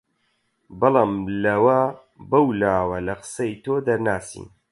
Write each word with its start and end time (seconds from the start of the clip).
بەڵام 0.79 1.11
لەوە 1.43 1.79
بەولاوە 2.29 2.97
لە 3.07 3.13
قسەی 3.21 3.53
تۆ 3.63 3.73
دەرناچین 3.87 4.45